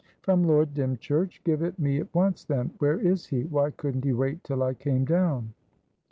"From 0.23 0.41
Lord 0.41 0.73
Dymchurch? 0.73 1.43
Give 1.43 1.61
it 1.61 1.77
me 1.77 1.99
at 1.99 2.11
once, 2.15 2.43
then. 2.43 2.71
Where 2.79 2.97
is 2.99 3.27
he? 3.27 3.43
Why 3.43 3.69
couldn't 3.69 4.03
he 4.03 4.13
wait 4.13 4.43
till 4.43 4.63
I 4.63 4.73
came 4.73 5.05
down?" 5.05 5.53